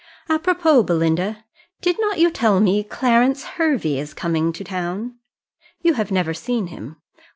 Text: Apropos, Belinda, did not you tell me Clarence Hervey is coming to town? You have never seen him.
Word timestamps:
Apropos, 0.31 0.81
Belinda, 0.81 1.43
did 1.83 1.97
not 2.01 2.17
you 2.17 2.31
tell 2.31 2.59
me 2.59 2.83
Clarence 2.83 3.43
Hervey 3.43 3.99
is 3.99 4.15
coming 4.15 4.51
to 4.53 4.63
town? 4.63 5.19
You 5.83 5.93
have 5.93 6.09
never 6.11 6.33
seen 6.33 6.65
him. 6.73 6.95